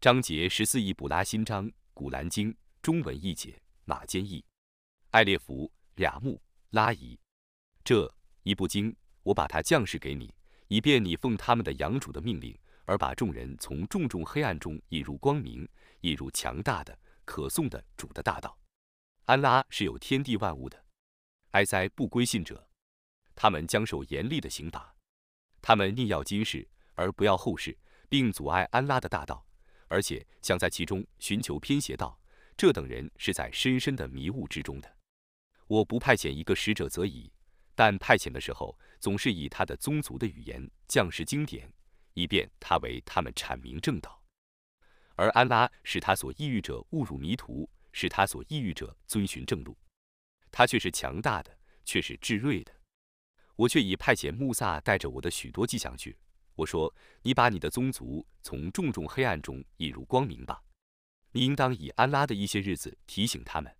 [0.00, 4.44] 章节十四：易卜拉新章，古兰经中文译解，马坚译，
[5.10, 6.40] 艾列弗俩木
[6.70, 7.18] 拉伊。
[7.82, 8.08] 这
[8.44, 10.32] 一部经，我把它降世给你，
[10.68, 15.68] 以便你奉他们的养主的命令，而把众人从重重黑暗中引入光明，
[16.02, 18.56] 引入强大的、可颂的主的大道。
[19.24, 20.80] 安拉是有天地万物的。
[21.50, 22.68] 哀哉不归信者，
[23.34, 24.94] 他们将受严厉的刑罚。
[25.60, 27.76] 他们宁要今世而不要后世，
[28.08, 29.44] 并阻碍安拉的大道。
[29.88, 32.18] 而且想在其中寻求偏邪道，
[32.56, 34.96] 这等人是在深深的迷雾之中的。
[35.66, 37.30] 我不派遣一个使者则已，
[37.74, 41.70] 但派遣的时候，总是以他的宗族的语言降世经典，
[42.14, 44.22] 以便他为他们阐明正道。
[45.14, 49.76] 而安拉使他所抑郁者误入迷途，使他所抑郁者遵循正路。
[50.50, 52.72] 他却是强大的，却是智睿的。
[53.56, 56.16] 我却已派遣穆萨带着我的许多迹象去。
[56.58, 60.60] 我说：“你把你的宗族从重重黑暗中引入光明吧。
[61.30, 63.72] 你应当以安拉的一些日子提醒他们。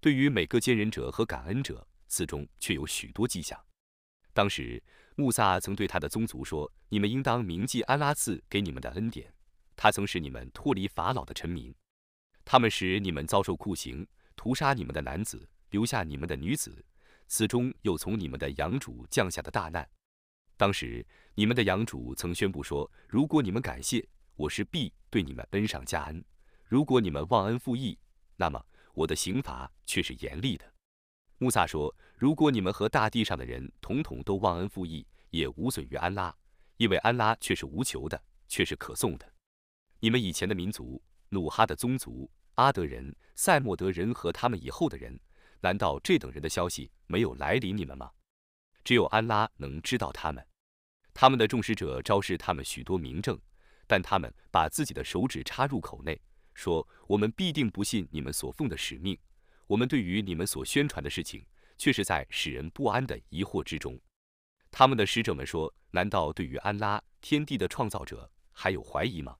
[0.00, 3.60] 对于每个坚忍者和感恩者，此中却有许多迹象。
[4.32, 4.80] 当时
[5.16, 9.34] 穆萨曾对他的宗族说：‘你们应当铭记安拉赐给你们的恩典。
[9.74, 11.74] 他曾使你们脱离法老的臣民，
[12.44, 14.06] 他们使你们遭受酷刑，
[14.36, 16.84] 屠杀你们的男子，留下你们的女子。
[17.26, 19.88] 此中有从你们的养主降下的大难。’
[20.64, 21.04] 当时。”
[21.36, 26.22] 你们的养主曾宣布说：“如果你们感谢我，是必对你们恩上加恩；
[26.64, 27.98] 如果你们忘恩负义，
[28.36, 30.64] 那么我的刑罚却是严厉的。”
[31.38, 36.32] 穆萨说：“如果你们和大地上的人统统都忘恩负义，也无损于安拉，
[36.76, 39.28] 因为安拉却是无求的，却是可颂的。
[39.98, 45.18] 你们以前的民族，努哈的宗族、阿德人、塞莫德人和他们以后的人，
[45.62, 48.08] 难道这等人的消息没有来临你们吗？
[48.84, 50.46] 只有安拉能知道他们。”
[51.14, 53.40] 他们的众使者昭示他们许多明证，
[53.86, 56.20] 但他们把自己的手指插入口内，
[56.54, 59.16] 说：“我们必定不信你们所奉的使命。
[59.68, 61.46] 我们对于你们所宣传的事情，
[61.78, 63.98] 却是在使人不安的疑惑之中。”
[64.72, 69.36] 他们的使者们说：“难道对于安拉天地的创造者还有怀疑吗？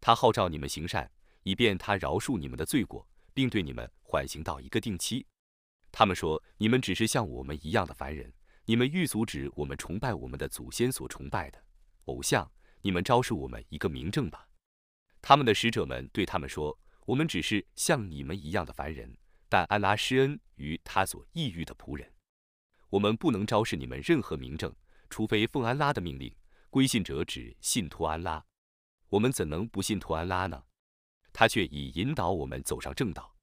[0.00, 1.10] 他号召你们行善，
[1.42, 5.26] 以便他饶恕你们的罪过，并对你们缓刑到一个定期。”
[5.90, 8.32] 他们说：“你们只是像我们一样的凡人。”
[8.64, 11.60] 你们欲阻止我们崇拜我们的祖先所崇拜的
[12.04, 12.48] 偶像，
[12.80, 14.48] 你们昭示我们一个明证吧。
[15.20, 19.16] 他们的使者们对他们说：“我们只是像你们一样的凡人，
[19.48, 22.08] 但安拉施恩于他所抑郁的仆人。
[22.88, 24.72] 我们不能昭示你们任何明证，
[25.10, 26.32] 除非奉安拉的命令。
[26.70, 28.44] 归信者只信托安拉，
[29.08, 30.64] 我们怎能不信托安拉呢？
[31.32, 33.34] 他却已引导我们走上正道。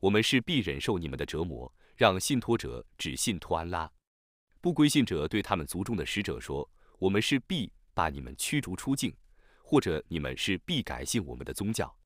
[0.00, 3.90] 我们是必忍受你们的折磨，让信托者只信托安拉。”
[4.60, 9.14] 不归信者对他们族中的使者说：“我们是必把你们驱逐出境，
[9.62, 11.96] 或者你们是必改信我们的宗教。”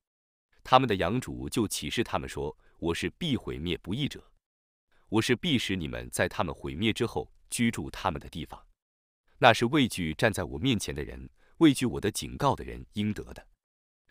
[0.63, 4.31] 他们的养主就启示他们说：“我是必毁灭不义者，
[5.09, 8.65] 我是必使你们在他们毁灭之后居住他们的地方。
[9.37, 13.45] 那是畏惧站在我面前的人，畏惧我的警告的人应得的。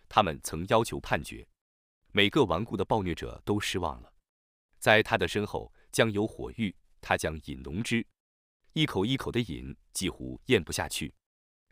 [0.06, 1.48] 他们曾要求判决，
[2.12, 4.12] 每个顽固的暴虐者都失望了。
[4.78, 8.06] 在他的身后将有火狱，他将饮浓汁。”
[8.74, 11.14] 一口一口的饮，几乎咽不下去。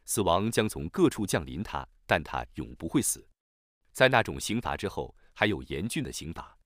[0.04, 3.28] 死亡将从各处降临他，但他永不会死。
[3.92, 6.56] 在那种刑罚之后，还有严峻的刑罚。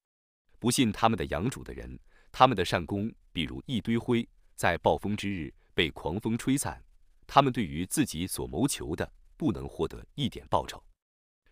[0.58, 1.98] 不信他们的养主的人，
[2.30, 6.84] 他们的善功，比如一堆灰，在暴风之日被狂风吹散。
[7.26, 10.82] 他们对于自己所谋求的，不能获得一点报酬。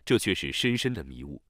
[0.05, 1.41] 这却是深深的迷雾。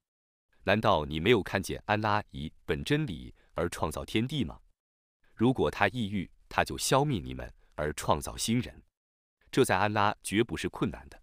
[0.64, 4.58] 难道你没有看见安拉以本真理而创造天地吗？
[5.34, 8.82] 如果他抑郁，他就消灭你们，而创造新人，
[9.50, 11.22] 这在安拉绝不是困难的。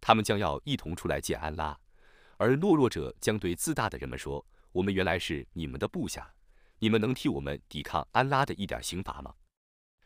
[0.00, 1.78] 他们将要一同出来见安拉，
[2.36, 6.32] 而懦弱者将对自大的人们说：“我们原来是你们的部下，
[6.78, 9.34] 你们能替我们抵抗安拉的一点刑罚吗？”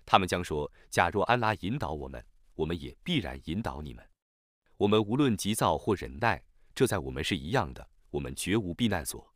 [0.06, 2.24] 他们将说：“假若安拉引导我们，
[2.54, 4.06] 我们也必然引导你们。
[4.76, 6.42] 我们无论急躁或忍耐，
[6.74, 9.34] 这在我们是一样的，我们绝无避难所。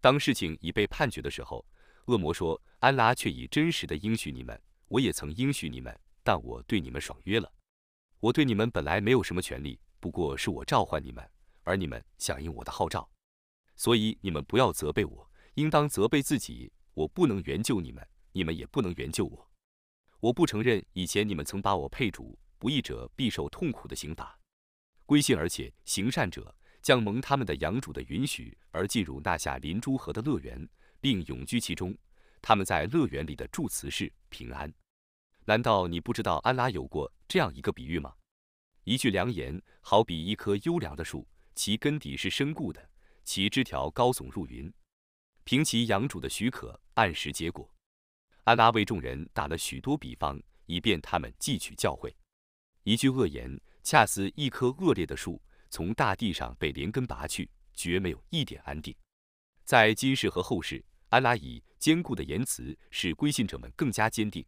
[0.00, 1.64] 当事情已被判决的时候。”
[2.06, 7.50] 恶魔说：“安拉却以真实的应许你们，我也曾应许你们，但我对你们爽约了。
[8.20, 11.26] 我对你们本来没有什么权利，不过是我召唤你们，
[11.62, 13.08] 而你们响应我的号召。
[13.76, 16.70] 所以你们不要责备我，应当责备自己。
[16.94, 19.50] 我不能援救你们，你们也不能援救我。
[20.20, 24.38] 我不承认以前你们曾把我配主，不义者必受痛苦的刑罚。
[25.04, 30.68] 归信而且行善者，将蒙他们的养主的允许而进入那下林诸河的乐园。”
[31.04, 31.94] 并永居其中，
[32.40, 34.72] 他们在乐园里的祝词是平安。
[35.44, 38.14] 难道你不知道安拉有过这样一个比喻吗？
[38.84, 42.88] 一句良言，好比一棵优良的树，其根底是深固的，
[43.22, 44.72] 其枝条高耸入云。
[45.44, 47.70] 凭其养主的许可，按时结果。
[48.44, 52.10] 安拉为众人打了许多比方，以便他们汲取教诲。
[52.84, 58.96] 一句恶言，恰似一棵恶劣的树从大地上被连根拔去，绝没有一点安定。
[59.66, 60.82] 在今世和后世，
[61.14, 64.44] 安拉以坚固的言辞使归信者们更加坚定。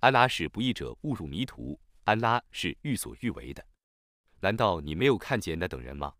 [0.00, 3.66] 安拉使不义者误入迷途，安拉是欲所欲为的。
[4.40, 6.12] 难道你没有看见那等人吗？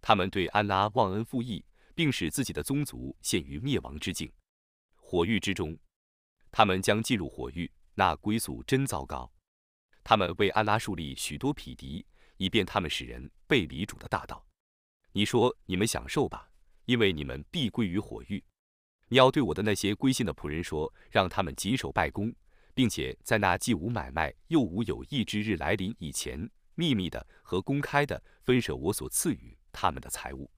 [0.00, 1.64] 他们对安拉忘恩负义，
[1.96, 4.30] 并使自己的宗族陷于灭亡之境。
[4.94, 5.76] 火狱之中，
[6.52, 9.28] 他们将进入火狱，那归宿真糟糕。
[10.04, 12.06] 他们为安拉树立许多匹敌，
[12.36, 14.46] 以便他们使人背离主的大道。
[15.10, 16.52] 你说：“你们享受吧，
[16.84, 18.40] 因为你们必归于火狱。”
[19.14, 22.34] 你要对我的那些归信的仆人说，让他们谨守拜功，
[22.74, 30.50] 并且在那既无买卖又无有益之日来临以前，秘密的和公开的分舍我所赐予他们的财物。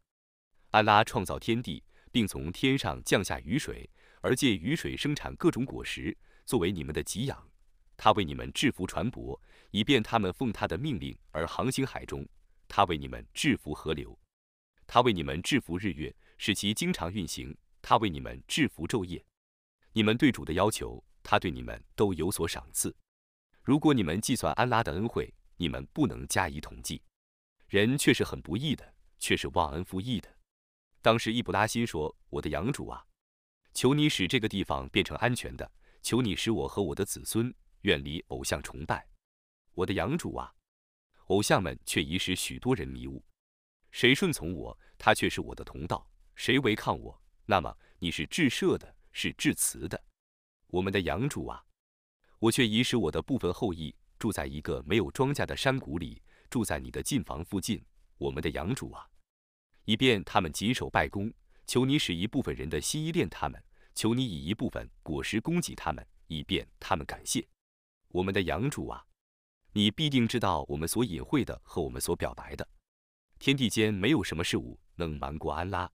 [0.71, 3.87] 安拉创造天地，并从天上降下雨水，
[4.23, 6.17] 而借雨水生产各种果实，
[6.47, 7.47] 作为你们的给养。
[7.99, 9.39] 他为你们制服船舶，
[9.71, 12.25] 以便他们奉他的命令而航行海中；
[12.67, 14.17] 他为你们制服河流；
[14.87, 17.55] 他为你们制服日月，使其经常运行；
[17.89, 19.25] 他为你们制服昼夜。
[19.93, 22.93] 你们对主的要求，他对你们都有所赏赐。
[23.63, 27.01] 如果你们计算安拉的恩惠，你们不能加以统计。
[27.69, 30.29] 人却是很不义的，却是忘恩负义的。
[31.01, 33.07] 当时易卜拉欣说：“我的养主啊，
[33.73, 35.71] 求你使这个地方变成安全的，
[36.03, 39.07] 求你使我和我的子孙。”远离偶像崇拜，
[39.75, 40.53] 我的养主啊！
[41.27, 43.25] 偶像们却已使许多人迷雾。
[43.93, 46.05] 谁顺从我，他却是我的同道；
[46.35, 50.03] 谁违抗我，那么你是至赦的，是至慈的。
[50.67, 51.65] 我们的养主啊！
[52.39, 56.21] 我却已使我的部分后裔住在一个没有庄稼的山谷里，
[56.51, 57.83] 住在你的近房附近。
[58.19, 59.09] 我们的养主啊！
[59.85, 61.33] 以便他们谨守拜功，
[61.67, 63.63] 求你使一部分人的心依恋他们，
[63.95, 67.47] 求你以一部分果实供给他们，以便他们感谢。
[68.09, 69.07] 我们的养主啊，
[69.73, 72.67] 你必定知道我们所隐晦的和我们所表白的。
[73.39, 75.91] 天地间没有什么事物能瞒过安拉，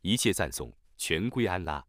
[0.00, 0.72] 一切赞颂
[1.02, 1.84] 全归安拉。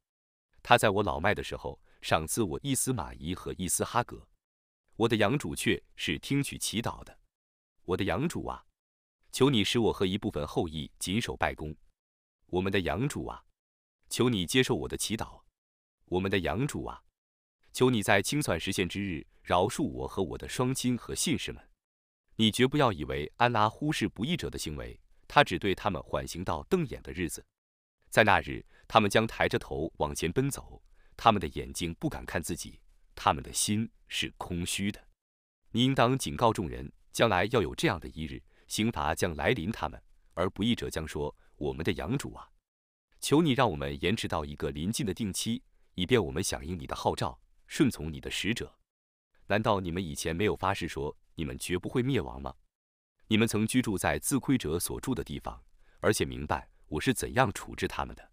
[0.63, 4.27] 他在我老迈的时候赏赐我伊斯玛仪和伊斯哈格。
[4.95, 7.15] 我的养主却是听取祈祷的。
[7.85, 8.65] 我的养主啊，
[9.31, 11.75] 求你使我和一部分后裔谨守拜功。
[12.47, 13.43] 我们的养主啊，
[14.09, 15.43] 求你接受我的祈祷。
[16.05, 17.03] 我们的养主啊。
[17.71, 21.63] 求你在清算实现之日饶恕我和我的双亲和信士们。
[22.37, 27.45] 你绝不要以为安拉忽视不义者的行为，他只对他们缓刑到瞪眼的日子。
[28.13, 30.79] 在那日，他们将抬着头往前奔走，
[31.17, 32.79] 他们的眼睛不敢看自己，
[33.15, 35.03] 他们的心是空虚的。
[35.71, 39.99] 你应当警告众人，将来要有这样的一日，刑罚将来临他们，
[40.35, 42.47] 而不义者将说：“我们的养主啊，
[43.19, 45.63] 求你让我们延迟到一个临近的定期，
[45.95, 48.77] 以便我们响应你的号召。”顺从你的使者，
[49.47, 52.53] 难道你们以前没有发誓说你们绝不会灭亡吗？
[53.25, 55.59] 你们曾居住在自亏者所住的地方，
[55.99, 58.31] 而且明白我是怎样处置他们的。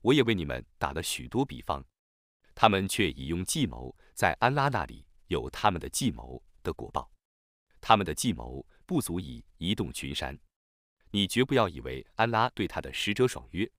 [0.00, 1.84] 我也为你们打了许多比方，
[2.52, 7.08] 他们却已用计谋在安拉那里有他们的计谋的果报，
[7.80, 10.36] 他们的计谋不足以移动群山。
[11.12, 13.70] 你绝不要以为安拉对他的使者爽约，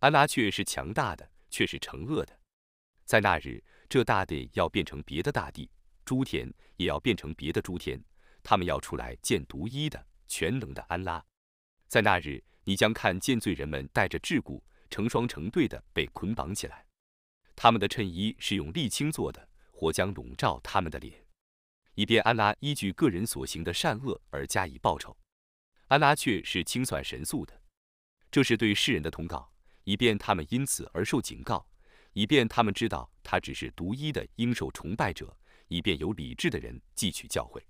[0.00, 2.38] 安拉却是强大的，却是惩恶的。
[3.04, 3.62] 在那日。
[3.88, 5.70] 这大地要变成别的大地，
[6.04, 8.02] 诸天也要变成别的诸天，
[8.42, 11.24] 他们要出来见独一的全能的安拉。
[11.86, 16.84] 在那日，你将看见罪人们带着桎梏，成双成对的被捆绑起来，
[17.54, 21.24] 他们的衬衣是用沥青做的，火将笼罩他们的脸，
[21.94, 25.16] 以便安拉依据个人所行的善恶而加以报酬。
[25.86, 27.62] 安拉却是清算神速的，
[28.32, 29.48] 这是对世人的通告，
[29.84, 31.64] 以便他们因此而受警告。
[32.14, 35.36] 以便他们知道，他只是独一的应受崇拜者，
[35.68, 37.62] 以便有理智的人汲取教诲。